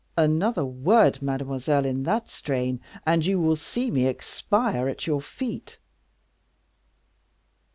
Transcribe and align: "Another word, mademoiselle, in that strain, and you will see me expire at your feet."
"Another 0.17 0.65
word, 0.65 1.21
mademoiselle, 1.21 1.85
in 1.85 2.01
that 2.05 2.27
strain, 2.27 2.81
and 3.05 3.23
you 3.23 3.39
will 3.39 3.55
see 3.55 3.91
me 3.91 4.07
expire 4.07 4.87
at 4.89 5.05
your 5.05 5.21
feet." 5.21 5.77